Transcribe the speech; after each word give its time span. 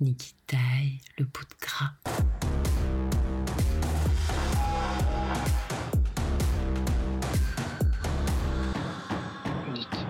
Niki 0.00 0.34
taille 0.46 0.98
le 1.18 1.26
bout 1.26 1.44
de 1.44 1.54
gras. 1.60 1.92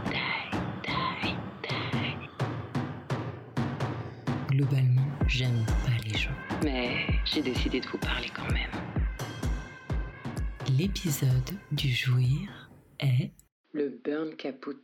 Taille, 0.04 0.56
taille, 0.84 1.36
taille. 1.62 2.28
Globalement, 4.50 5.10
j'aime 5.26 5.66
pas 5.84 5.98
les 6.06 6.16
gens. 6.16 6.30
Mais 6.62 7.06
j'ai 7.24 7.42
décidé 7.42 7.80
de 7.80 7.86
vous 7.88 7.98
parler 7.98 8.28
quand 8.32 8.48
même. 8.52 8.70
L'épisode 10.78 11.58
du 11.72 11.88
jouir 11.92 12.70
est 13.00 13.32
Le 13.72 14.00
burn 14.04 14.36
caput. 14.36 14.76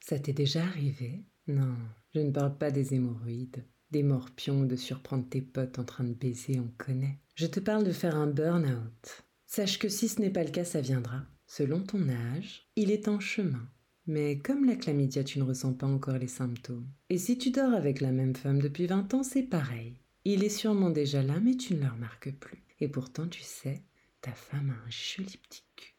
Ça 0.00 0.18
t'est 0.18 0.32
déjà 0.32 0.62
arrivé? 0.62 1.22
Non, 1.46 1.76
je 2.14 2.20
ne 2.20 2.30
parle 2.30 2.56
pas 2.56 2.70
des 2.70 2.94
hémorroïdes, 2.94 3.62
des 3.94 4.02
morpions 4.02 4.64
de 4.64 4.74
surprendre 4.74 5.24
tes 5.30 5.40
potes 5.40 5.78
en 5.78 5.84
train 5.84 6.02
de 6.02 6.14
baiser, 6.14 6.58
on 6.58 6.68
connaît. 6.78 7.20
Je 7.36 7.46
te 7.46 7.60
parle 7.60 7.84
de 7.84 7.92
faire 7.92 8.16
un 8.16 8.26
burn-out. 8.26 9.22
Sache 9.46 9.78
que 9.78 9.88
si 9.88 10.08
ce 10.08 10.20
n'est 10.20 10.32
pas 10.32 10.42
le 10.42 10.50
cas, 10.50 10.64
ça 10.64 10.80
viendra. 10.80 11.22
Selon 11.46 11.80
ton 11.80 12.08
âge, 12.08 12.68
il 12.74 12.90
est 12.90 13.06
en 13.06 13.20
chemin. 13.20 13.68
Mais 14.08 14.38
comme 14.38 14.64
la 14.64 14.74
chlamydia, 14.74 15.22
tu 15.22 15.38
ne 15.38 15.44
ressens 15.44 15.74
pas 15.74 15.86
encore 15.86 16.18
les 16.18 16.26
symptômes. 16.26 16.88
Et 17.08 17.18
si 17.18 17.38
tu 17.38 17.52
dors 17.52 17.72
avec 17.72 18.00
la 18.00 18.10
même 18.10 18.34
femme 18.34 18.60
depuis 18.60 18.88
20 18.88 19.14
ans, 19.14 19.22
c'est 19.22 19.44
pareil. 19.44 19.94
Il 20.24 20.42
est 20.42 20.48
sûrement 20.48 20.90
déjà 20.90 21.22
là, 21.22 21.38
mais 21.40 21.54
tu 21.54 21.74
ne 21.74 21.80
le 21.82 21.86
remarques 21.86 22.32
plus. 22.32 22.64
Et 22.80 22.88
pourtant, 22.88 23.28
tu 23.28 23.42
sais, 23.42 23.80
ta 24.22 24.32
femme 24.32 24.70
a 24.70 24.86
un 24.86 24.90
joli 24.90 25.36
petit 25.36 25.62
cul. 25.76 25.94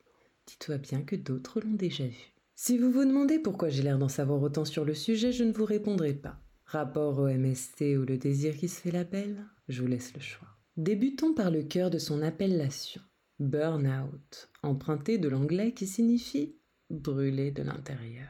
Dis-toi 0.47 0.79
bien 0.79 1.01
que 1.01 1.15
d'autres 1.15 1.61
l'ont 1.61 1.75
déjà 1.75 2.05
vu. 2.05 2.33
Si 2.55 2.77
vous 2.77 2.91
vous 2.91 3.05
demandez 3.05 3.39
pourquoi 3.39 3.69
j'ai 3.69 3.83
l'air 3.83 3.97
d'en 3.99 4.09
savoir 4.09 4.41
autant 4.41 4.65
sur 4.65 4.83
le 4.83 4.93
sujet, 4.93 5.31
je 5.31 5.45
ne 5.45 5.53
vous 5.53 5.65
répondrai 5.65 6.13
pas. 6.13 6.41
Rapport 6.65 7.19
au 7.19 7.27
MST 7.27 7.81
ou 7.97 8.05
le 8.05 8.17
désir 8.17 8.57
qui 8.57 8.67
se 8.67 8.81
fait 8.81 8.91
la 8.91 9.03
belle 9.03 9.45
Je 9.67 9.81
vous 9.81 9.87
laisse 9.87 10.13
le 10.13 10.19
choix. 10.19 10.47
Débutons 10.77 11.33
par 11.33 11.51
le 11.51 11.63
cœur 11.63 11.89
de 11.89 11.99
son 11.99 12.21
appellation. 12.21 13.01
Burnout, 13.39 14.49
emprunté 14.63 15.17
de 15.17 15.29
l'anglais 15.29 15.73
qui 15.73 15.87
signifie 15.87 16.57
brûler 16.89 17.51
de 17.51 17.63
l'intérieur. 17.63 18.29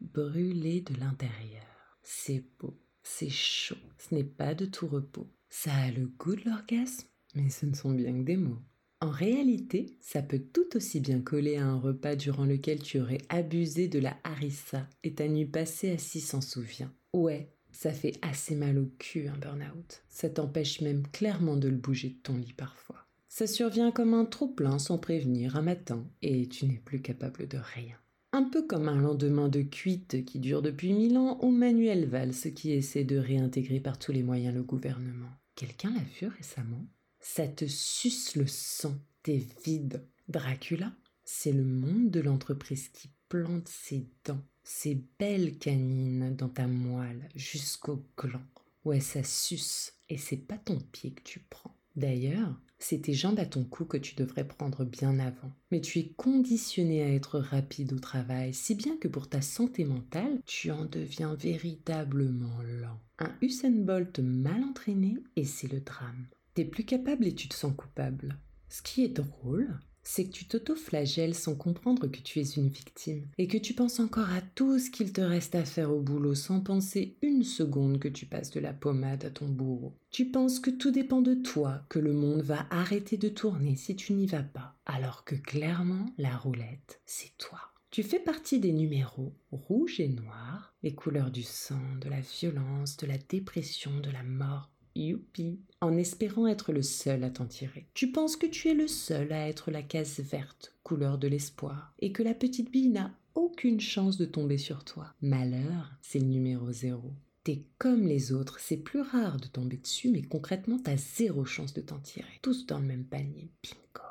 Brûler 0.00 0.80
de 0.80 0.98
l'intérieur. 0.98 1.64
C'est 2.02 2.44
beau, 2.58 2.78
c'est 3.02 3.30
chaud, 3.30 3.76
ce 3.98 4.14
n'est 4.14 4.24
pas 4.24 4.54
de 4.54 4.66
tout 4.66 4.86
repos. 4.86 5.28
Ça 5.48 5.74
a 5.74 5.90
le 5.90 6.06
goût 6.06 6.36
de 6.36 6.48
l'orgasme, 6.48 7.08
mais 7.34 7.50
ce 7.50 7.66
ne 7.66 7.74
sont 7.74 7.92
bien 7.92 8.12
que 8.12 8.24
des 8.24 8.36
mots. 8.36 8.62
En 9.00 9.10
réalité, 9.10 9.98
ça 10.00 10.22
peut 10.22 10.42
tout 10.52 10.76
aussi 10.76 11.00
bien 11.00 11.20
coller 11.20 11.56
à 11.56 11.66
un 11.66 11.78
repas 11.78 12.16
durant 12.16 12.46
lequel 12.46 12.82
tu 12.82 12.98
aurais 13.00 13.20
abusé 13.28 13.88
de 13.88 13.98
la 13.98 14.16
harissa 14.24 14.88
et 15.02 15.14
ta 15.14 15.28
nuit 15.28 15.46
passée 15.46 15.90
assis 15.90 16.20
s'en 16.20 16.40
souvient. 16.40 16.92
Ouais, 17.12 17.55
ça 17.76 17.92
fait 17.92 18.18
assez 18.22 18.54
mal 18.54 18.78
au 18.78 18.86
cul 18.98 19.28
un 19.28 19.36
burn-out. 19.36 20.02
Ça 20.08 20.30
t'empêche 20.30 20.80
même 20.80 21.06
clairement 21.08 21.58
de 21.58 21.68
le 21.68 21.76
bouger 21.76 22.08
de 22.08 22.22
ton 22.22 22.34
lit 22.34 22.54
parfois. 22.54 23.06
Ça 23.28 23.46
survient 23.46 23.92
comme 23.92 24.14
un 24.14 24.24
trop-plein 24.24 24.78
sans 24.78 24.96
prévenir 24.96 25.56
un 25.56 25.62
matin 25.62 26.08
et 26.22 26.48
tu 26.48 26.64
n'es 26.64 26.80
plus 26.82 27.02
capable 27.02 27.46
de 27.46 27.58
rien. 27.58 27.96
Un 28.32 28.44
peu 28.44 28.66
comme 28.66 28.88
un 28.88 28.98
lendemain 28.98 29.50
de 29.50 29.60
cuite 29.60 30.24
qui 30.24 30.38
dure 30.38 30.62
depuis 30.62 30.94
mille 30.94 31.18
ans 31.18 31.38
ou 31.42 31.50
Manuel 31.50 32.06
Valls 32.06 32.54
qui 32.54 32.72
essaie 32.72 33.04
de 33.04 33.18
réintégrer 33.18 33.78
par 33.78 33.98
tous 33.98 34.12
les 34.12 34.22
moyens 34.22 34.54
le 34.54 34.62
gouvernement. 34.62 35.30
Quelqu'un 35.54 35.90
l'a 35.90 36.02
vu 36.18 36.28
récemment? 36.28 36.86
Ça 37.20 37.46
te 37.46 37.66
suce 37.66 38.36
le 38.36 38.46
sang, 38.46 38.94
t'es 39.22 39.44
vide. 39.66 40.02
Dracula, 40.28 40.92
c'est 41.24 41.52
le 41.52 41.64
monde 41.64 42.10
de 42.10 42.20
l'entreprise 42.20 42.88
qui 42.88 43.10
plante 43.28 43.68
ses 43.68 44.06
dents, 44.24 44.44
ses 44.62 45.02
belles 45.18 45.58
canines 45.58 46.34
dans 46.36 46.48
ta 46.48 46.66
moelle 46.66 47.28
jusqu'au 47.34 48.04
gland. 48.16 48.42
Ouais, 48.84 49.00
ça 49.00 49.22
suce, 49.24 49.94
et 50.08 50.16
c'est 50.16 50.36
pas 50.36 50.58
ton 50.58 50.78
pied 50.78 51.12
que 51.12 51.22
tu 51.22 51.40
prends. 51.40 51.76
D'ailleurs, 51.96 52.60
c'est 52.78 53.02
tes 53.02 53.14
jambes 53.14 53.40
à 53.40 53.46
ton 53.46 53.64
cou 53.64 53.84
que 53.86 53.96
tu 53.96 54.14
devrais 54.14 54.46
prendre 54.46 54.84
bien 54.84 55.18
avant. 55.18 55.50
Mais 55.70 55.80
tu 55.80 55.98
es 55.98 56.08
conditionné 56.10 57.02
à 57.02 57.12
être 57.12 57.38
rapide 57.38 57.92
au 57.94 57.98
travail, 57.98 58.52
si 58.52 58.74
bien 58.74 58.96
que 58.98 59.08
pour 59.08 59.28
ta 59.28 59.40
santé 59.40 59.84
mentale, 59.84 60.40
tu 60.44 60.70
en 60.70 60.84
deviens 60.84 61.34
véritablement 61.34 62.62
lent. 62.62 63.00
Un 63.18 63.32
Usain 63.40 63.70
Bolt 63.70 64.18
mal 64.18 64.62
entraîné, 64.62 65.16
et 65.36 65.44
c'est 65.44 65.72
le 65.72 65.80
drame. 65.80 66.26
T'es 66.54 66.64
plus 66.64 66.84
capable 66.84 67.26
et 67.26 67.34
tu 67.34 67.48
te 67.48 67.54
sens 67.54 67.72
coupable. 67.74 68.38
Ce 68.68 68.82
qui 68.82 69.04
est 69.04 69.08
drôle, 69.08 69.80
c'est 70.08 70.26
que 70.26 70.30
tu 70.30 70.46
t'auto-flagelles 70.46 71.34
sans 71.34 71.56
comprendre 71.56 72.06
que 72.06 72.20
tu 72.20 72.38
es 72.38 72.44
une 72.56 72.68
victime 72.68 73.26
et 73.38 73.48
que 73.48 73.58
tu 73.58 73.74
penses 73.74 73.98
encore 73.98 74.30
à 74.30 74.40
tout 74.40 74.78
ce 74.78 74.88
qu'il 74.88 75.12
te 75.12 75.20
reste 75.20 75.56
à 75.56 75.64
faire 75.64 75.92
au 75.92 76.00
boulot 76.00 76.36
sans 76.36 76.60
penser 76.60 77.16
une 77.22 77.42
seconde 77.42 77.98
que 77.98 78.06
tu 78.06 78.24
passes 78.24 78.52
de 78.52 78.60
la 78.60 78.72
pommade 78.72 79.24
à 79.24 79.30
ton 79.30 79.48
bourreau. 79.48 79.98
Tu 80.10 80.26
penses 80.26 80.60
que 80.60 80.70
tout 80.70 80.92
dépend 80.92 81.22
de 81.22 81.34
toi, 81.34 81.82
que 81.88 81.98
le 81.98 82.12
monde 82.12 82.42
va 82.42 82.66
arrêter 82.70 83.16
de 83.16 83.28
tourner 83.28 83.74
si 83.74 83.96
tu 83.96 84.12
n'y 84.12 84.26
vas 84.26 84.44
pas, 84.44 84.76
alors 84.86 85.24
que 85.24 85.34
clairement 85.34 86.06
la 86.18 86.36
roulette, 86.36 87.00
c'est 87.04 87.36
toi. 87.36 87.58
Tu 87.90 88.04
fais 88.04 88.20
partie 88.20 88.60
des 88.60 88.72
numéros 88.72 89.34
rouge 89.50 89.98
et 90.00 90.08
noir, 90.08 90.74
les 90.82 90.94
couleurs 90.94 91.30
du 91.30 91.42
sang, 91.42 91.80
de 92.00 92.08
la 92.08 92.20
violence, 92.20 92.96
de 92.96 93.06
la 93.06 93.18
dépression, 93.18 93.98
de 94.00 94.10
la 94.10 94.22
mort, 94.22 94.70
youpi, 94.96 95.60
en 95.80 95.96
espérant 95.96 96.46
être 96.46 96.72
le 96.72 96.82
seul 96.82 97.24
à 97.24 97.30
t'en 97.30 97.46
tirer. 97.46 97.86
Tu 97.94 98.10
penses 98.10 98.36
que 98.36 98.46
tu 98.46 98.68
es 98.68 98.74
le 98.74 98.88
seul 98.88 99.32
à 99.32 99.48
être 99.48 99.70
la 99.70 99.82
case 99.82 100.20
verte, 100.20 100.74
couleur 100.82 101.18
de 101.18 101.28
l'espoir, 101.28 101.94
et 102.00 102.12
que 102.12 102.22
la 102.22 102.34
petite 102.34 102.70
bille 102.70 102.88
n'a 102.88 103.12
aucune 103.34 103.80
chance 103.80 104.16
de 104.16 104.24
tomber 104.24 104.58
sur 104.58 104.84
toi. 104.84 105.14
Malheur, 105.20 105.92
c'est 106.00 106.18
le 106.18 106.26
numéro 106.26 106.72
zéro. 106.72 107.12
T'es 107.44 107.62
comme 107.78 108.06
les 108.06 108.32
autres, 108.32 108.58
c'est 108.58 108.76
plus 108.76 109.02
rare 109.02 109.36
de 109.36 109.46
tomber 109.46 109.76
dessus, 109.76 110.10
mais 110.10 110.22
concrètement, 110.22 110.78
t'as 110.82 110.96
zéro 110.96 111.44
chance 111.44 111.74
de 111.74 111.80
t'en 111.80 111.98
tirer. 112.00 112.40
Tous 112.42 112.66
dans 112.66 112.80
le 112.80 112.86
même 112.86 113.04
panier. 113.04 113.50
Bingo. 113.62 114.05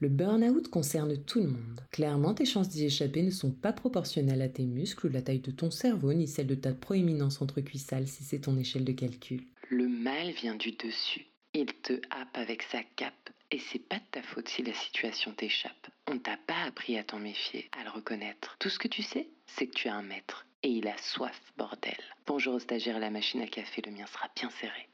Le 0.00 0.08
burn-out 0.08 0.68
concerne 0.68 1.16
tout 1.24 1.40
le 1.40 1.48
monde. 1.48 1.80
Clairement, 1.90 2.32
tes 2.32 2.44
chances 2.44 2.68
d'y 2.68 2.84
échapper 2.84 3.22
ne 3.22 3.32
sont 3.32 3.50
pas 3.50 3.72
proportionnelles 3.72 4.42
à 4.42 4.48
tes 4.48 4.64
muscles 4.64 5.06
ou 5.06 5.08
la 5.08 5.22
taille 5.22 5.40
de 5.40 5.50
ton 5.50 5.72
cerveau, 5.72 6.12
ni 6.12 6.28
celle 6.28 6.46
de 6.46 6.54
ta 6.54 6.72
proéminence 6.72 7.42
entre-cuissales 7.42 8.06
si 8.06 8.22
c'est 8.22 8.42
ton 8.42 8.56
échelle 8.56 8.84
de 8.84 8.92
calcul. 8.92 9.42
Le 9.70 9.88
mal 9.88 10.30
vient 10.30 10.54
du 10.54 10.70
dessus. 10.70 11.26
Il 11.52 11.66
te 11.82 11.94
happe 12.10 12.36
avec 12.36 12.62
sa 12.62 12.84
cape. 12.94 13.12
Et 13.50 13.58
c'est 13.58 13.80
pas 13.80 13.96
de 13.96 14.04
ta 14.12 14.22
faute 14.22 14.48
si 14.48 14.62
la 14.62 14.74
situation 14.74 15.32
t'échappe. 15.32 15.88
On 16.06 16.18
t'a 16.18 16.36
pas 16.46 16.62
appris 16.66 16.96
à 16.96 17.02
t'en 17.02 17.18
méfier, 17.18 17.68
à 17.80 17.82
le 17.82 17.90
reconnaître. 17.90 18.56
Tout 18.60 18.68
ce 18.68 18.78
que 18.78 18.88
tu 18.88 19.02
sais, 19.02 19.26
c'est 19.46 19.66
que 19.66 19.74
tu 19.74 19.88
as 19.88 19.94
un 19.96 20.02
maître. 20.02 20.46
Et 20.62 20.68
il 20.68 20.86
a 20.86 20.96
soif, 20.98 21.40
bordel. 21.56 21.96
Bonjour 22.26 22.54
au 22.54 22.58
stagiaire 22.60 22.96
à 22.96 23.00
la 23.00 23.10
machine 23.10 23.40
à 23.40 23.46
café, 23.48 23.82
le 23.84 23.90
mien 23.90 24.06
sera 24.06 24.28
bien 24.36 24.50
serré. 24.60 24.88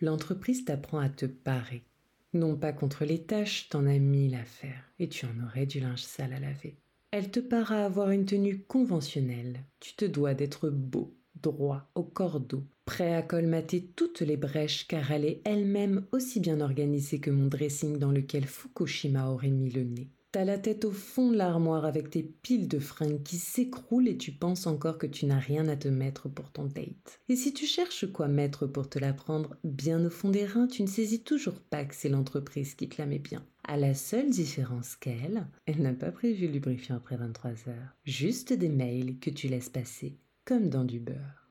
L'entreprise 0.00 0.64
t'apprend 0.64 0.98
à 0.98 1.08
te 1.08 1.26
parer. 1.26 1.84
Non 2.32 2.56
pas 2.56 2.72
contre 2.72 3.04
les 3.04 3.22
tâches, 3.22 3.68
t'en 3.68 3.86
as 3.86 3.98
mille 3.98 4.36
à 4.36 4.44
faire, 4.44 4.84
et 4.98 5.08
tu 5.08 5.26
en 5.26 5.46
aurais 5.46 5.66
du 5.66 5.80
linge 5.80 6.02
sale 6.02 6.32
à 6.32 6.40
laver. 6.40 6.76
Elle 7.10 7.30
te 7.32 7.40
part 7.40 7.72
à 7.72 7.84
avoir 7.84 8.10
une 8.10 8.24
tenue 8.24 8.62
conventionnelle. 8.62 9.64
Tu 9.80 9.94
te 9.94 10.04
dois 10.04 10.34
d'être 10.34 10.70
beau, 10.70 11.12
droit, 11.42 11.90
au 11.96 12.04
cordeau, 12.04 12.62
prêt 12.84 13.14
à 13.14 13.22
colmater 13.22 13.84
toutes 13.96 14.20
les 14.20 14.36
brèches 14.36 14.86
car 14.86 15.10
elle 15.10 15.24
est 15.24 15.42
elle-même 15.44 16.06
aussi 16.12 16.38
bien 16.38 16.60
organisée 16.60 17.18
que 17.18 17.30
mon 17.30 17.46
dressing 17.46 17.98
dans 17.98 18.12
lequel 18.12 18.46
Fukushima 18.46 19.28
aurait 19.28 19.50
mis 19.50 19.70
le 19.70 19.82
nez. 19.82 20.08
T'as 20.32 20.44
la 20.44 20.58
tête 20.58 20.84
au 20.84 20.92
fond 20.92 21.32
de 21.32 21.36
l'armoire 21.36 21.84
avec 21.84 22.10
tes 22.10 22.22
piles 22.22 22.68
de 22.68 22.78
fringues 22.78 23.24
qui 23.24 23.36
s'écroulent 23.36 24.06
et 24.06 24.16
tu 24.16 24.30
penses 24.30 24.68
encore 24.68 24.96
que 24.96 25.08
tu 25.08 25.26
n'as 25.26 25.40
rien 25.40 25.66
à 25.66 25.74
te 25.74 25.88
mettre 25.88 26.28
pour 26.28 26.52
ton 26.52 26.66
date. 26.66 27.20
Et 27.28 27.34
si 27.34 27.52
tu 27.52 27.66
cherches 27.66 28.06
quoi 28.12 28.28
mettre 28.28 28.68
pour 28.68 28.88
te 28.88 29.00
la 29.00 29.12
prendre 29.12 29.56
bien 29.64 30.04
au 30.06 30.08
fond 30.08 30.28
des 30.28 30.46
reins, 30.46 30.68
tu 30.68 30.82
ne 30.82 30.86
saisis 30.86 31.24
toujours 31.24 31.58
pas 31.58 31.84
que 31.84 31.96
c'est 31.96 32.08
l'entreprise 32.08 32.76
qui 32.76 32.88
te 32.88 33.02
la 33.02 33.06
bien. 33.06 33.44
À 33.66 33.76
la 33.76 33.92
seule 33.92 34.30
différence 34.30 34.94
qu'elle, 34.94 35.48
elle 35.66 35.82
n'a 35.82 35.94
pas 35.94 36.12
prévu 36.12 36.46
le 36.46 36.52
lubrifiant 36.52 36.94
après 36.94 37.16
23 37.16 37.50
heures. 37.66 37.96
Juste 38.04 38.52
des 38.52 38.68
mails 38.68 39.18
que 39.18 39.30
tu 39.30 39.48
laisses 39.48 39.68
passer, 39.68 40.16
comme 40.44 40.68
dans 40.68 40.84
du 40.84 41.00
beurre. 41.00 41.48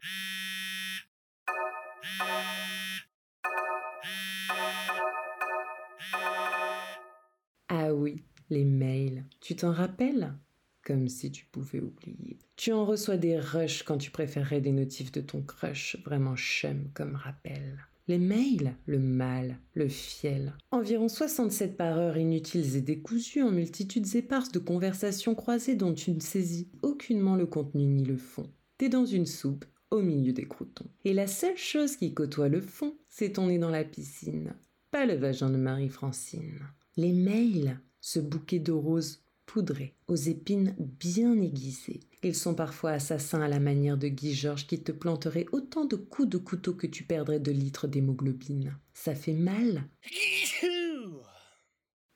Ah 7.68 7.94
oui, 7.94 8.24
les 8.50 8.66
mails. 8.66 9.24
Tu 9.42 9.56
t'en 9.56 9.72
rappelles? 9.72 10.34
Comme 10.84 11.08
si 11.08 11.32
tu 11.32 11.46
pouvais 11.46 11.80
oublier. 11.80 12.38
Tu 12.56 12.72
en 12.72 12.86
reçois 12.86 13.18
des 13.18 13.38
rushs 13.38 13.84
quand 13.84 13.98
tu 13.98 14.12
préférerais 14.12 14.62
des 14.62 14.72
notifs 14.72 15.12
de 15.12 15.22
ton 15.22 15.42
crush, 15.42 15.98
vraiment 16.06 16.36
chum 16.36 16.90
comme 16.94 17.16
rappel. 17.16 17.86
Les 18.08 18.18
mails, 18.18 18.74
le 18.88 18.98
mal, 18.98 19.60
le 19.76 19.88
fiel. 19.88 20.54
Environ 20.72 21.10
67 21.10 21.78
par 21.78 21.98
heure 22.00 22.18
inutiles 22.18 22.76
et 22.76 22.82
décousus 22.82 23.44
en 23.44 23.52
multitudes 23.52 24.16
éparses 24.16 24.52
de 24.52 24.58
conversations 24.58 25.36
croisées 25.36 25.76
dont 25.76 25.94
tu 25.94 26.12
ne 26.12 26.20
saisis 26.20 26.72
aucunement 26.82 27.36
le 27.36 27.46
contenu 27.46 27.86
ni 27.86 28.04
le 28.04 28.18
fond. 28.18 28.50
T'es 28.80 28.90
dans 28.90 29.06
une 29.06 29.28
soupe, 29.28 29.66
au 29.92 30.02
milieu 30.02 30.34
des 30.34 30.48
croutons. 30.48 30.90
Et 31.06 31.14
la 31.14 31.28
seule 31.28 31.58
chose 31.58 31.98
qui 31.98 32.14
côtoie 32.14 32.50
le 32.50 32.62
fond, 32.62 32.96
c'est 33.10 33.34
ton 33.34 33.48
nez 33.48 33.60
dans 33.60 33.70
la 33.70 33.84
piscine. 33.84 34.56
Pas 34.90 35.06
le 35.06 35.14
vagin 35.14 35.52
de 35.52 35.58
Marie-Francine. 35.58 36.62
Les 36.98 37.14
mails, 37.14 37.80
ce 38.02 38.20
bouquet 38.20 38.60
de 38.60 38.72
roses 38.72 39.24
poudrés, 39.46 39.96
aux 40.08 40.16
épines 40.16 40.76
bien 40.78 41.40
aiguisées. 41.42 42.02
Ils 42.22 42.36
sont 42.36 42.54
parfois 42.54 42.92
assassins 42.92 43.42
à 43.42 43.48
la 43.48 43.60
manière 43.60 43.98
de 43.98 44.08
Guy 44.08 44.34
Georges 44.34 44.68
qui 44.68 44.82
te 44.82 44.92
planterait 44.92 45.48
autant 45.52 45.86
de 45.86 45.96
coups 45.96 46.30
de 46.30 46.38
couteau 46.38 46.74
que 46.74 46.88
tu 46.88 47.04
perdrais 47.04 47.40
de 47.40 47.52
litres 47.52 47.88
d'hémoglobine. 47.88 48.78
Ça 48.94 49.16
fait 49.16 49.34
mal? 49.34 49.86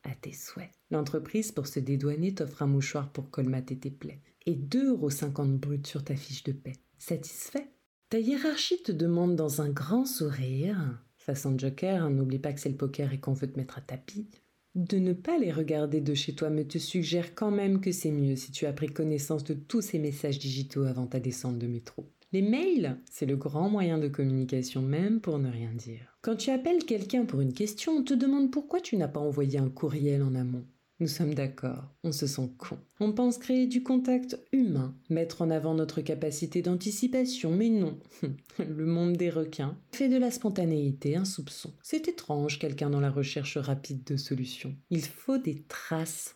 À 0.03 0.13
tes 0.15 0.33
souhaits. 0.33 0.69
L'entreprise, 0.91 1.51
pour 1.51 1.65
se 1.65 1.79
dédouaner, 1.79 2.35
t'offre 2.35 2.61
un 2.61 2.67
mouchoir 2.67 3.11
pour 3.11 3.29
colmater 3.31 3.77
tes 3.77 3.91
plaies. 3.91 4.21
Et 4.45 4.55
2,50€ 4.55 5.57
brut 5.57 5.87
sur 5.87 6.03
ta 6.03 6.15
fiche 6.15 6.43
de 6.43 6.51
paie. 6.51 6.73
Satisfait? 6.97 7.71
Ta 8.09 8.19
hiérarchie 8.19 8.83
te 8.83 8.91
demande 8.91 9.35
dans 9.35 9.61
un 9.61 9.69
grand 9.69 10.05
sourire, 10.05 10.77
façon 11.17 11.57
Joker, 11.57 12.09
n'oublie 12.09 12.37
pas 12.37 12.53
que 12.53 12.59
c'est 12.59 12.69
le 12.69 12.75
poker 12.75 13.11
et 13.11 13.19
qu'on 13.19 13.33
veut 13.33 13.51
te 13.51 13.57
mettre 13.57 13.77
à 13.77 13.81
tapis, 13.81 14.27
de 14.75 14.97
ne 14.97 15.13
pas 15.13 15.37
les 15.37 15.51
regarder 15.51 16.01
de 16.01 16.13
chez 16.13 16.33
toi 16.33 16.49
me 16.49 16.63
te 16.63 16.77
suggère 16.77 17.35
quand 17.35 17.51
même 17.51 17.79
que 17.79 17.91
c'est 17.91 18.11
mieux 18.11 18.35
si 18.35 18.51
tu 18.51 18.65
as 18.65 18.73
pris 18.73 18.87
connaissance 18.87 19.43
de 19.43 19.53
tous 19.53 19.81
ces 19.81 19.99
messages 19.99 20.39
digitaux 20.39 20.83
avant 20.83 21.05
ta 21.05 21.19
descente 21.19 21.59
de 21.59 21.67
métro. 21.67 22.05
Les 22.31 22.41
mails, 22.41 22.97
c'est 23.11 23.27
le 23.27 23.35
grand 23.35 23.69
moyen 23.69 23.99
de 23.99 24.07
communication 24.07 24.81
même 24.81 25.21
pour 25.21 25.37
ne 25.37 25.51
rien 25.51 25.71
dire. 25.71 26.17
Quand 26.23 26.35
tu 26.35 26.49
appelles 26.49 26.83
quelqu'un 26.83 27.25
pour 27.25 27.41
une 27.41 27.53
question, 27.53 27.91
on 27.91 28.03
te 28.03 28.15
demande 28.15 28.49
pourquoi 28.49 28.81
tu 28.81 28.97
n'as 28.97 29.07
pas 29.07 29.19
envoyé 29.19 29.59
un 29.59 29.69
courriel 29.69 30.23
en 30.23 30.33
amont. 30.33 30.65
Nous 30.99 31.07
sommes 31.07 31.33
d'accord, 31.33 31.91
on 32.03 32.11
se 32.11 32.27
sent 32.27 32.51
con. 32.57 32.77
On 32.99 33.13
pense 33.13 33.37
créer 33.37 33.65
du 33.65 33.81
contact 33.81 34.39
humain, 34.51 34.95
mettre 35.09 35.41
en 35.41 35.49
avant 35.49 35.73
notre 35.73 36.01
capacité 36.01 36.61
d'anticipation, 36.61 37.51
mais 37.51 37.69
non. 37.69 37.99
Le 38.59 38.85
monde 38.85 39.13
des 39.13 39.31
requins 39.31 39.77
fait 39.91 40.07
de 40.07 40.17
la 40.17 40.29
spontanéité 40.29 41.15
un 41.15 41.25
soupçon. 41.25 41.73
C'est 41.81 42.07
étrange, 42.07 42.59
quelqu'un 42.59 42.91
dans 42.91 42.99
la 42.99 43.09
recherche 43.09 43.57
rapide 43.57 44.03
de 44.03 44.17
solutions. 44.17 44.75
Il 44.91 45.03
faut 45.03 45.39
des 45.39 45.63
traces, 45.63 46.35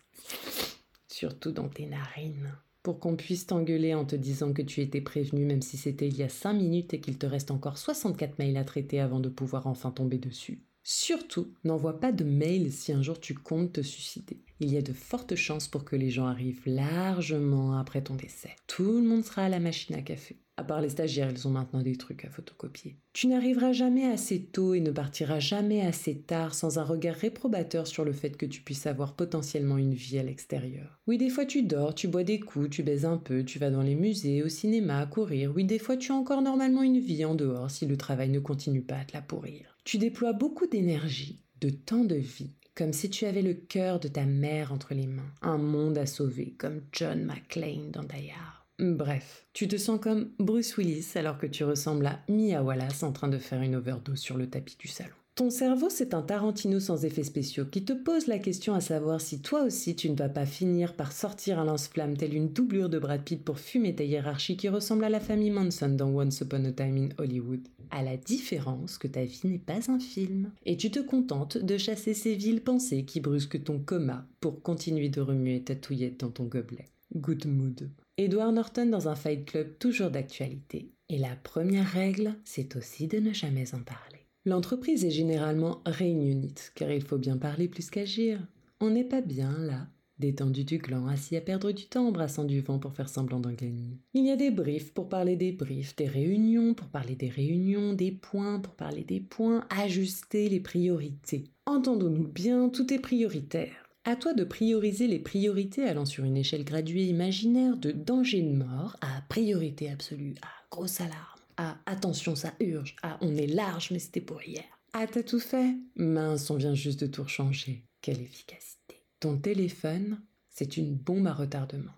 surtout 1.07 1.51
dans 1.51 1.69
tes 1.69 1.86
narines 1.86 2.51
pour 2.88 3.01
qu'on 3.01 3.18
puisse 3.18 3.45
t'engueuler 3.48 3.94
en 3.95 4.06
te 4.06 4.15
disant 4.15 4.54
que 4.54 4.62
tu 4.62 4.80
étais 4.80 5.01
prévenu 5.01 5.44
même 5.44 5.62
si 5.62 5.75
c'était 5.75 6.07
il 6.07 6.15
y 6.15 6.24
a 6.24 6.30
5 6.30 6.54
minutes 6.54 6.94
et 6.94 7.01
qu'il 7.01 7.18
te 7.18 7.25
reste 7.25 7.51
encore 7.51 7.77
64 7.77 8.39
mails 8.39 8.56
à 8.56 8.63
traiter 8.63 9.01
avant 9.01 9.19
de 9.19 9.27
pouvoir 9.27 9.68
enfin 9.68 9.92
tomber 9.92 10.18
dessus. 10.18 10.63
Surtout, 10.89 11.53
n'envoie 11.65 11.99
pas 11.99 12.13
de 12.13 12.23
mail 12.23 12.71
si 12.71 12.93
un 12.93 13.01
jour 13.01 13.19
tu 13.19 13.33
comptes 13.33 13.73
te 13.73 13.81
suicider. 13.81 14.39
Il 14.61 14.71
y 14.71 14.77
a 14.77 14.81
de 14.81 14.93
fortes 14.93 15.35
chances 15.35 15.67
pour 15.67 15.83
que 15.83 15.97
les 15.97 16.09
gens 16.09 16.27
arrivent 16.27 16.63
largement 16.65 17.77
après 17.77 18.01
ton 18.01 18.15
décès. 18.15 18.55
Tout 18.67 19.01
le 19.01 19.05
monde 19.05 19.25
sera 19.25 19.41
à 19.41 19.49
la 19.49 19.59
machine 19.59 19.97
à 19.97 20.01
café. 20.01 20.37
À 20.59 20.63
part 20.63 20.81
les 20.81 20.89
stagiaires, 20.89 21.30
ils 21.31 21.48
ont 21.48 21.51
maintenant 21.51 21.83
des 21.83 21.98
trucs 21.98 22.25
à 22.25 22.31
photocopier. 22.31 22.98
Tu 23.13 23.27
n'arriveras 23.27 23.74
jamais 23.74 24.06
assez 24.06 24.42
tôt 24.42 24.74
et 24.74 24.80
ne 24.80 24.89
partiras 24.89 25.39
jamais 25.39 25.86
assez 25.86 26.18
tard 26.18 26.56
sans 26.56 26.80
un 26.80 26.83
regard 26.83 27.15
réprobateur 27.15 27.86
sur 27.86 28.04
le 28.04 28.12
fait 28.12 28.36
que 28.36 28.45
tu 28.48 28.62
puisses 28.62 28.88
avoir 28.88 29.15
potentiellement 29.15 29.77
une 29.77 29.94
vie 29.94 30.18
à 30.18 30.24
l'extérieur. 30.24 31.00
Oui, 31.06 31.19
des 31.19 31.30
fois 31.30 31.45
tu 31.45 31.62
dors, 31.62 31.94
tu 31.94 32.07
bois 32.07 32.24
des 32.24 32.39
coups, 32.39 32.71
tu 32.71 32.81
baises 32.81 33.06
un 33.06 33.18
peu, 33.18 33.44
tu 33.44 33.59
vas 33.59 33.69
dans 33.69 33.83
les 33.83 33.94
musées, 33.94 34.42
au 34.42 34.50
cinéma, 34.50 35.06
courir. 35.06 35.54
Oui, 35.56 35.63
des 35.63 35.77
fois 35.77 35.95
tu 35.95 36.12
as 36.12 36.15
encore 36.15 36.42
normalement 36.42 36.81
une 36.81 37.00
vie 37.00 37.24
en 37.24 37.36
dehors 37.36 37.69
si 37.69 37.86
le 37.86 37.95
travail 37.95 38.30
ne 38.30 38.39
continue 38.39 38.81
pas 38.81 38.98
à 38.98 39.06
te 39.06 39.13
la 39.13 39.21
pourrir. 39.21 39.77
Tu 39.83 40.00
déploies 40.00 40.33
beaucoup 40.33 40.65
d'énergie, 40.65 41.44
de 41.62 41.69
temps 41.69 42.04
de 42.04 42.15
vie, 42.15 42.56
comme 42.74 42.94
si 42.94 43.12
tu 43.12 43.25
avais 43.25 43.44
le 43.44 43.54
cœur 43.54 44.00
de 44.00 44.07
ta 44.07 44.25
mère 44.25 44.74
entre 44.74 44.95
les 44.95 45.07
mains, 45.07 45.31
un 45.44 45.59
monde 45.59 46.00
à 46.00 46.07
sauver, 46.07 46.56
comme 46.57 46.81
John 46.92 47.25
McClane 47.25 47.92
dans 47.92 48.04
Die 48.04 48.31
Bref, 48.79 49.47
tu 49.53 49.68
te 49.68 49.75
sens 49.75 50.00
comme 50.00 50.29
Bruce 50.38 50.77
Willis 50.77 51.13
alors 51.15 51.39
que 51.39 51.47
tu 51.47 51.63
ressembles 51.63 52.06
à 52.06 52.19
Mia 52.29 52.62
Wallace 52.62 53.01
en 53.01 53.12
train 53.12 53.27
de 53.27 53.39
faire 53.39 53.63
une 53.63 53.75
overdose 53.75 54.19
sur 54.19 54.38
le 54.38 54.47
tapis 54.47 54.77
du 54.77 54.88
salon. 54.88 55.15
Ton 55.33 55.50
cerveau, 55.50 55.89
c'est 55.89 56.13
un 56.13 56.21
Tarantino 56.21 56.79
sans 56.79 57.03
effets 57.03 57.24
spéciaux 57.24 57.65
qui 57.65 57.85
te 57.85 57.94
pose 57.94 58.27
la 58.27 58.38
question 58.38 58.75
à 58.75 58.81
savoir 58.81 59.19
si 59.21 59.41
toi 59.41 59.63
aussi 59.63 59.95
tu 59.95 60.09
ne 60.12 60.15
vas 60.15 60.29
pas 60.29 60.45
finir 60.45 60.95
par 60.95 61.12
sortir 61.12 61.59
un 61.59 61.65
lance-flamme 61.65 62.18
tel 62.18 62.35
une 62.35 62.50
doublure 62.50 62.89
de 62.89 63.00
Brad 63.00 63.24
Pitt 63.24 63.44
pour 63.44 63.57
fumer 63.59 63.95
ta 63.95 64.03
hiérarchie 64.03 64.57
qui 64.57 64.69
ressemble 64.69 65.03
à 65.03 65.09
la 65.09 65.19
famille 65.19 65.51
Manson 65.51 65.89
dans 65.89 66.09
Once 66.09 66.41
Upon 66.41 66.65
a 66.65 66.71
Time 66.71 66.97
in 66.97 67.09
Hollywood. 67.18 67.68
À 67.89 68.03
la 68.03 68.18
différence 68.18 69.00
que 69.00 69.07
ta 69.07 69.25
vie 69.25 69.41
n'est 69.44 69.59
pas 69.59 69.91
un 69.91 70.00
film. 70.00 70.51
Et 70.65 70.77
tu 70.77 70.91
te 70.91 71.00
contentes 71.00 71.57
de 71.57 71.77
chasser 71.77 72.13
ces 72.13 72.35
villes 72.35 72.63
pensées 72.63 73.06
qui 73.06 73.21
brusquent 73.21 73.63
ton 73.63 73.80
coma 73.80 74.27
pour 74.39 74.62
continuer 74.62 75.09
de 75.09 75.21
remuer 75.21 75.63
ta 75.63 75.75
touillette 75.75 76.19
dans 76.19 76.31
ton 76.31 76.44
gobelet. 76.45 76.89
Good 77.15 77.45
mood. 77.45 77.89
Edward 78.19 78.55
Norton 78.55 78.87
dans 78.87 79.09
un 79.09 79.15
Fight 79.15 79.45
Club 79.45 79.77
toujours 79.77 80.09
d'actualité. 80.09 80.91
Et 81.07 81.19
la 81.19 81.35
première 81.35 81.85
règle, 81.85 82.33
c'est 82.45 82.75
aussi 82.75 83.07
de 83.07 83.19
ne 83.19 83.31
jamais 83.31 83.75
en 83.75 83.79
parler. 83.79 84.25
L'entreprise 84.43 85.05
est 85.05 85.11
généralement 85.11 85.81
réunionite, 85.85 86.71
car 86.73 86.91
il 86.91 87.03
faut 87.03 87.19
bien 87.19 87.37
parler 87.37 87.67
plus 87.67 87.91
qu'agir. 87.91 88.39
On 88.79 88.89
n'est 88.89 89.03
pas 89.03 89.21
bien 89.21 89.55
là, 89.59 89.87
détendu 90.17 90.63
du 90.63 90.79
gland, 90.79 91.05
assis 91.05 91.37
à 91.37 91.41
perdre 91.41 91.71
du 91.71 91.85
temps 91.85 92.07
embrassant 92.07 92.43
du 92.43 92.59
vent 92.61 92.79
pour 92.79 92.93
faire 92.93 93.07
semblant 93.07 93.39
d'en 93.39 93.51
gagner. 93.51 93.99
Il 94.15 94.25
y 94.25 94.31
a 94.31 94.35
des 94.35 94.49
briefs 94.49 94.95
pour 94.95 95.09
parler 95.09 95.35
des 95.35 95.51
briefs, 95.51 95.95
des 95.95 96.07
réunions 96.07 96.73
pour 96.73 96.87
parler 96.87 97.13
des 97.13 97.29
réunions, 97.29 97.93
des 97.93 98.11
points 98.11 98.59
pour 98.59 98.73
parler 98.73 99.03
des 99.03 99.19
points, 99.19 99.63
ajuster 99.69 100.49
les 100.49 100.59
priorités. 100.59 101.43
Entendons-nous 101.67 102.27
bien, 102.27 102.69
tout 102.69 102.91
est 102.91 102.99
prioritaire. 102.99 103.86
À 104.07 104.15
toi 104.15 104.33
de 104.33 104.45
prioriser 104.45 105.06
les 105.06 105.19
priorités 105.19 105.83
allant 105.83 106.06
sur 106.06 106.24
une 106.24 106.38
échelle 106.38 106.63
graduée 106.63 107.07
imaginaire 107.07 107.75
de 107.75 107.92
danger 107.92 108.42
de 108.42 108.54
mort 108.54 108.95
à 109.01 109.21
priorité 109.27 109.92
absolue, 109.92 110.36
à 110.42 110.48
grosse 110.71 111.01
alarme. 111.01 111.42
Ah, 111.57 111.77
attention, 111.86 112.33
ça 112.33 112.54
urge. 112.62 112.95
Ah, 113.04 113.18
on 113.19 113.36
est 113.36 113.48
large, 113.48 113.92
mais 113.92 114.00
c'était 114.00 114.21
pour 114.21 114.42
hier. 114.42 114.63
Ah, 114.94 115.07
t'as 115.07 115.24
tout 115.24 115.42
fait 115.42 115.75
Mince, 115.98 116.50
on 116.50 116.56
vient 116.56 116.74
juste 116.74 117.01
de 117.01 117.07
tout 117.07 117.27
changer. 117.27 117.83
Quelle 118.01 118.21
efficacité. 118.21 119.04
Ton 119.19 119.38
téléphone, 119.38 120.21
c'est 120.50 120.77
une 120.77 120.95
bombe 120.95 121.27
à 121.27 121.33
retardement. 121.33 121.92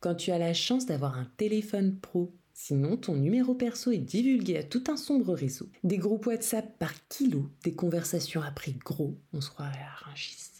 Quand 0.00 0.16
tu 0.16 0.32
as 0.32 0.38
la 0.38 0.54
chance 0.54 0.86
d'avoir 0.86 1.16
un 1.16 1.30
téléphone 1.36 2.00
pro, 2.00 2.34
sinon 2.54 2.96
ton 2.96 3.16
numéro 3.16 3.54
perso 3.54 3.90
est 3.90 3.98
divulgué 3.98 4.56
à 4.56 4.62
tout 4.62 4.84
un 4.88 4.96
sombre 4.96 5.34
réseau. 5.34 5.68
Des 5.82 5.98
groupes 5.98 6.26
WhatsApp 6.26 6.78
par 6.78 6.92
kilo, 7.08 7.50
des 7.62 7.74
conversations 7.74 8.40
à 8.40 8.50
prix 8.50 8.72
gros, 8.72 9.18
on 9.34 9.42
se 9.42 9.50
croirait 9.50 9.78
à 9.78 10.06
Rungis 10.06 10.54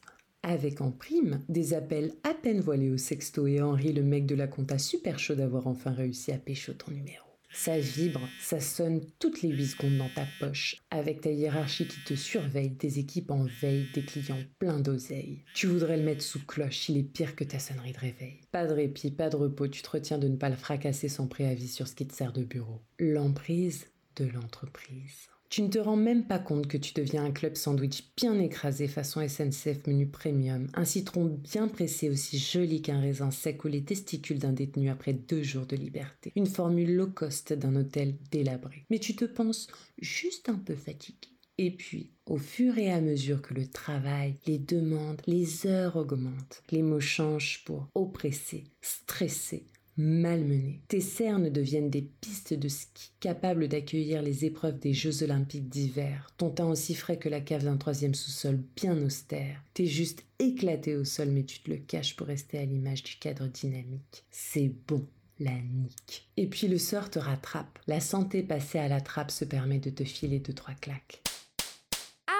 avec 0.45 0.83
en 0.83 0.91
prime 0.91 1.41
des 1.49 1.73
appels 1.73 2.13
à 2.23 2.35
peine 2.35 2.61
voilés 2.61 2.91
au 2.91 2.99
sexto 2.99 3.47
et 3.47 3.63
Henri, 3.63 3.93
le 3.93 4.03
mec 4.03 4.27
de 4.27 4.35
la 4.35 4.47
compta, 4.47 4.79
super 4.79 5.19
chaud 5.19 5.35
d'avoir 5.35 5.67
enfin 5.67 5.91
réussi 5.91 6.33
à 6.33 6.39
pécho 6.39 6.75
ton 6.75 6.93
numéro. 6.93 7.24
Ça 7.57 7.79
vibre, 7.79 8.29
ça 8.41 8.59
sonne 8.59 9.01
toutes 9.21 9.43
les 9.43 9.51
8 9.51 9.67
secondes 9.69 9.97
dans 9.97 10.09
ta 10.09 10.27
poche, 10.41 10.77
avec 10.91 11.21
ta 11.21 11.31
hiérarchie 11.31 11.87
qui 11.87 12.01
te 12.05 12.15
surveille, 12.15 12.75
tes 12.75 12.99
équipes 12.99 13.31
en 13.31 13.45
veille, 13.45 13.87
des 13.95 14.05
clients 14.05 14.43
pleins 14.59 14.81
d'oseille. 14.81 15.45
Tu 15.55 15.69
voudrais 15.69 15.97
le 15.97 16.03
mettre 16.03 16.23
sous 16.23 16.45
cloche, 16.45 16.89
il 16.89 16.99
est 16.99 17.05
pire 17.05 17.37
que 17.37 17.45
ta 17.45 17.61
sonnerie 17.61 17.93
de 17.93 17.99
réveil. 17.99 18.41
Pas 18.51 18.67
de 18.67 18.75
répit, 18.75 19.13
pas 19.13 19.31
de 19.31 19.37
repos, 19.37 19.69
tu 19.69 19.83
te 19.83 19.91
retiens 19.91 20.19
de 20.19 20.27
ne 20.27 20.37
pas 20.37 20.51
le 20.51 20.57
fracasser 20.57 21.09
sans 21.09 21.29
préavis 21.29 21.69
sur 21.69 21.87
ce 21.87 21.95
qui 21.95 22.09
te 22.09 22.15
sert 22.15 22.33
de 22.33 22.43
bureau. 22.43 22.83
L'emprise 22.99 23.87
de 24.17 24.27
l'entreprise. 24.27 25.29
Tu 25.55 25.63
ne 25.63 25.69
te 25.69 25.79
rends 25.79 25.95
même 25.95 26.25
pas 26.25 26.41
compte 26.41 26.67
que 26.67 26.77
tu 26.77 26.95
deviens 26.95 27.25
un 27.25 27.31
club 27.31 27.55
sandwich 27.55 28.11
bien 28.17 28.41
écrasé 28.41 28.89
façon 28.89 29.21
SNCF 29.21 29.87
menu 29.87 30.09
premium, 30.09 30.67
un 30.75 30.85
citron 30.85 31.27
bien 31.27 31.69
pressé 31.69 32.11
aussi 32.11 32.41
joli 32.41 32.83
qu'un 32.83 32.99
raisin 32.99 33.31
sec 33.31 33.65
ou 33.65 33.69
les 33.69 33.85
testicules 33.85 34.41
d'un 34.41 34.53
détenu 34.53 34.91
après 34.91 35.13
deux 35.13 35.45
jours 35.45 35.67
de 35.67 35.77
liberté, 35.77 36.33
une 36.35 36.49
formule 36.49 36.97
low 36.97 37.07
cost 37.07 37.53
d'un 37.53 37.77
hôtel 37.77 38.17
délabré. 38.33 38.85
Mais 38.91 38.99
tu 38.99 39.15
te 39.15 39.27
penses 39.27 39.69
juste 40.01 40.49
un 40.49 40.59
peu 40.59 40.75
fatigué. 40.75 41.29
Et 41.57 41.71
puis, 41.71 42.11
au 42.27 42.37
fur 42.37 42.77
et 42.77 42.91
à 42.91 43.01
mesure 43.01 43.41
que 43.41 43.55
le 43.55 43.69
travail, 43.69 44.35
les 44.49 44.59
demandes, 44.59 45.23
les 45.29 45.69
heures 45.69 45.95
augmentent, 45.95 46.65
les 46.73 46.83
mots 46.83 46.99
changent 46.99 47.63
pour 47.65 47.87
oppressé, 47.95 48.65
stressé, 48.81 49.69
malmenés. 49.97 50.81
Tes 50.89 51.01
cernes 51.01 51.51
deviennent 51.51 51.91
des 51.91 52.03
pistes 52.21 52.55
de 52.55 52.69
ski 52.69 53.11
capables 53.21 53.69
d'accueillir 53.69 54.23
les 54.23 54.45
épreuves 54.45 54.79
des 54.79 54.95
Jeux 54.95 55.23
olympiques 55.23 55.69
d'hiver. 55.69 56.31
Ton 56.37 56.51
teint 56.51 56.69
aussi 56.69 56.95
frais 56.95 57.19
que 57.19 57.29
la 57.29 57.41
cave 57.41 57.65
d'un 57.65 57.77
troisième 57.77 58.15
sous-sol 58.15 58.63
bien 58.77 58.97
austère. 59.03 59.63
T'es 59.75 59.87
juste 59.87 60.25
éclaté 60.39 60.97
au 60.97 61.05
sol 61.05 61.29
mais 61.31 61.45
tu 61.45 61.61
te 61.61 61.71
le 61.71 61.77
caches 61.77 62.17
pour 62.17 62.27
rester 62.27 62.59
à 62.59 62.65
l'image 62.65 63.03
du 63.03 63.17
cadre 63.17 63.47
dynamique. 63.47 64.25
C'est 64.31 64.73
bon 64.87 65.07
la 65.41 65.53
nique. 65.53 66.29
Et 66.37 66.47
puis 66.47 66.69
le 66.69 66.79
sort 66.79 67.11
te 67.11 67.19
rattrape. 67.19 67.79
La 67.87 68.01
santé 68.01 68.43
passée 68.43 68.79
à 68.79 68.89
la 68.89 69.01
trappe 69.01 69.31
se 69.31 69.45
permet 69.45 69.79
de 69.79 69.91
te 69.91 70.05
filer 70.05 70.39
deux 70.39 70.53
trois 70.53 70.75
claques. 70.75 71.23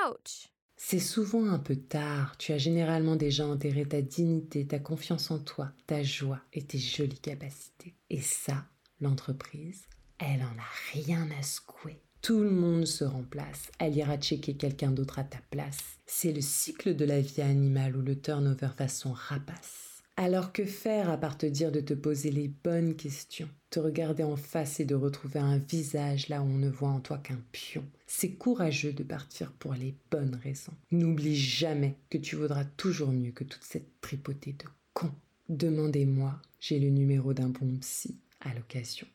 Ouch 0.09 0.54
c'est 0.87 0.99
souvent 0.99 1.47
un 1.47 1.59
peu 1.59 1.77
tard, 1.77 2.37
tu 2.37 2.53
as 2.53 2.59
généralement 2.59 3.17
déjà 3.17 3.47
enterré 3.47 3.87
ta 3.87 4.03
dignité, 4.03 4.67
ta 4.67 4.79
confiance 4.79 5.31
en 5.31 5.39
toi, 5.39 5.73
ta 5.87 6.03
joie 6.03 6.41
et 6.53 6.63
tes 6.63 6.77
jolies 6.77 7.21
capacités. 7.21 7.95
Et 8.11 8.21
ça, 8.21 8.67
l'entreprise, 9.01 9.85
elle 10.19 10.43
en 10.43 10.59
a 10.59 10.93
rien 10.93 11.27
à 11.39 11.43
secouer. 11.43 12.03
Tout 12.21 12.43
le 12.43 12.51
monde 12.51 12.85
se 12.85 13.03
remplace, 13.03 13.71
elle 13.79 13.97
ira 13.97 14.19
checker 14.19 14.59
quelqu'un 14.59 14.91
d'autre 14.91 15.19
à 15.19 15.25
ta 15.25 15.39
place. 15.51 15.79
C'est 16.05 16.33
le 16.33 16.43
cycle 16.43 16.95
de 16.95 17.07
la 17.07 17.23
vie 17.23 17.41
animale 17.41 17.97
où 17.97 18.03
le 18.03 18.21
turnover 18.21 18.69
va 18.77 18.89
son 18.89 19.13
rapace. 19.13 20.03
Alors 20.19 20.53
que 20.53 20.67
faire 20.67 21.09
à 21.09 21.17
part 21.17 21.39
te 21.39 21.47
dire 21.47 21.73
de 21.73 21.81
te 21.81 21.95
poser 21.95 22.31
les 22.31 22.49
bonnes 22.49 22.95
questions? 22.95 23.49
Regarder 23.81 24.23
en 24.23 24.37
face 24.37 24.81
et 24.81 24.85
de 24.85 24.95
retrouver 24.95 25.41
un 25.41 25.59
visage 25.59 26.29
là 26.29 26.43
où 26.43 26.45
on 26.45 26.59
ne 26.59 26.69
voit 26.69 26.89
en 26.89 27.01
toi 27.01 27.19
qu'un 27.19 27.41
pion. 27.53 27.85
C'est 28.07 28.33
courageux 28.33 28.93
de 28.93 29.03
partir 29.03 29.53
pour 29.53 29.75
les 29.75 29.95
bonnes 30.11 30.39
raisons. 30.43 30.73
N'oublie 30.91 31.37
jamais 31.37 31.97
que 32.11 32.19
tu 32.19 32.37
vaudras 32.37 32.65
toujours 32.65 33.13
mieux 33.13 33.33
que 33.33 33.45
toute 33.45 33.65
cette 33.65 34.01
tripotée 34.01 34.53
de 34.53 34.65
cons. 34.93 35.13
Demandez-moi, 35.49 36.41
j'ai 36.61 36.79
le 36.79 36.91
numéro 36.91 37.35
d'un 37.35 37.49
bon 37.49 37.77
psy 37.81 38.17
à 38.41 38.55
l'occasion. 38.55 39.07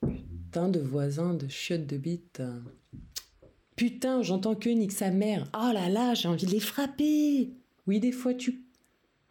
Putain 0.00 0.68
de 0.68 0.80
voisins 0.80 1.34
de 1.34 1.48
chiottes 1.48 1.86
de 1.86 1.96
bite. 1.96 2.42
Putain, 3.76 4.22
j'entends 4.22 4.54
que 4.56 4.68
nique 4.70 4.92
sa 4.92 5.10
mère. 5.10 5.48
Oh 5.54 5.70
là 5.72 5.88
là, 5.88 6.14
j'ai 6.14 6.26
envie 6.26 6.46
de 6.46 6.50
les 6.50 6.58
frapper. 6.58 7.52
Oui, 7.88 8.00
des 8.00 8.12
fois 8.12 8.34
tu. 8.34 8.60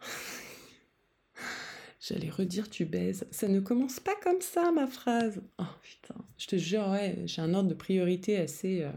J'allais 2.00 2.28
redire 2.28 2.68
tu 2.68 2.84
baises. 2.84 3.24
Ça 3.30 3.46
ne 3.46 3.60
commence 3.60 4.00
pas 4.00 4.16
comme 4.20 4.40
ça, 4.40 4.72
ma 4.72 4.88
phrase. 4.88 5.40
Oh 5.60 5.64
putain, 5.80 6.16
je 6.38 6.48
te 6.48 6.56
jure, 6.56 6.88
ouais, 6.88 7.22
j'ai 7.26 7.40
un 7.40 7.54
ordre 7.54 7.68
de 7.68 7.74
priorité 7.74 8.36
assez. 8.36 8.82
Euh, 8.82 8.90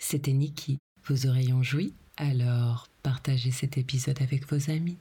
C'était 0.00 0.32
Niki. 0.32 0.78
Vos 1.04 1.26
oreilles 1.26 1.52
ont 1.52 1.64
joui 1.64 1.94
Alors 2.16 2.86
partagez 3.02 3.50
cet 3.50 3.76
épisode 3.76 4.22
avec 4.22 4.48
vos 4.48 4.70
amis. 4.70 4.98